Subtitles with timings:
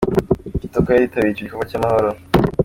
[0.59, 2.09] Kitoko yari yitabiriye icyo gikorwa cy'amahoro.